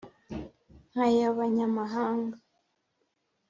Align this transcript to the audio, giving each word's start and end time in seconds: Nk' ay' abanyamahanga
Nk' 0.89 0.99
ay' 1.05 1.21
abanyamahanga 1.29 2.37